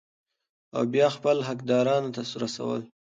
او 0.75 0.83
بيا 0.93 1.07
خپلو 1.15 1.41
حقدارانو 1.49 2.13
ته 2.15 2.21
رسول، 2.43 2.79